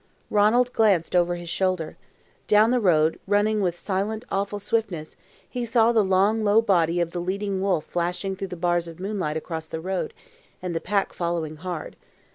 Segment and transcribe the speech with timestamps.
[0.31, 1.95] Ranald glanced over his shoulder.
[2.47, 5.15] Down the road, running with silent, awful swiftness,
[5.47, 8.99] he saw the long, low body of the leading wolf flashing through the bars of
[8.99, 10.15] moonlight across the road,
[10.59, 11.97] and the pack following hard.